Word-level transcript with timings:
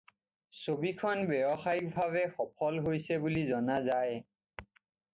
ছবিখন 0.61 1.19
ব্যৱসায়িক 1.33 1.93
ভাৱে 1.99 2.25
সফল 2.39 2.83
হৈছিল 2.89 3.23
বুলি 3.29 3.47
জনা 3.55 3.81
যায়। 3.93 4.21